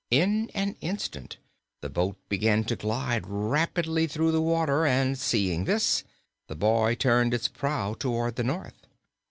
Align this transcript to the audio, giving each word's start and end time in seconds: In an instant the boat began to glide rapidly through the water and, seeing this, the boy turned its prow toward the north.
In 0.09 0.49
an 0.55 0.77
instant 0.81 1.37
the 1.81 1.89
boat 1.91 2.17
began 2.27 2.63
to 2.63 2.75
glide 2.75 3.27
rapidly 3.27 4.07
through 4.07 4.31
the 4.31 4.41
water 4.41 4.83
and, 4.83 5.15
seeing 5.15 5.65
this, 5.65 6.03
the 6.47 6.55
boy 6.55 6.95
turned 6.95 7.35
its 7.35 7.47
prow 7.47 7.93
toward 7.93 8.35
the 8.35 8.43
north. 8.43 8.87